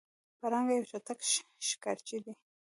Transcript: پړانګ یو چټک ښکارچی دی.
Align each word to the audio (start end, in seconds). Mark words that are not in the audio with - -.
پړانګ 0.39 0.67
یو 0.77 0.87
چټک 0.89 1.19
ښکارچی 1.67 2.17
دی. 2.23 2.33